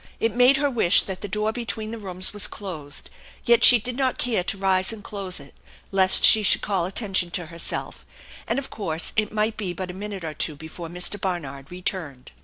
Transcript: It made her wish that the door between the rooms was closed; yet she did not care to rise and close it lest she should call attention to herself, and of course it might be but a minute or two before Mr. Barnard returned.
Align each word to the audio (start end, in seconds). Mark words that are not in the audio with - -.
It 0.19 0.33
made 0.33 0.57
her 0.57 0.67
wish 0.67 1.03
that 1.03 1.21
the 1.21 1.27
door 1.27 1.51
between 1.51 1.91
the 1.91 1.99
rooms 1.99 2.33
was 2.33 2.47
closed; 2.47 3.11
yet 3.45 3.63
she 3.63 3.77
did 3.77 3.95
not 3.95 4.17
care 4.17 4.43
to 4.45 4.57
rise 4.57 4.91
and 4.91 5.03
close 5.03 5.39
it 5.39 5.53
lest 5.91 6.23
she 6.23 6.41
should 6.41 6.63
call 6.63 6.87
attention 6.87 7.29
to 7.29 7.45
herself, 7.45 8.03
and 8.47 8.57
of 8.57 8.71
course 8.71 9.13
it 9.15 9.31
might 9.31 9.57
be 9.57 9.73
but 9.73 9.91
a 9.91 9.93
minute 9.93 10.23
or 10.23 10.33
two 10.33 10.55
before 10.55 10.87
Mr. 10.89 11.21
Barnard 11.21 11.69
returned. 11.69 12.31